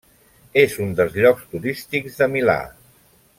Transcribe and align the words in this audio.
És 0.61 0.77
un 0.85 0.95
dels 0.99 1.19
llocs 1.25 1.45
turístics 1.51 2.19
de 2.23 2.29
Milà. 2.37 2.57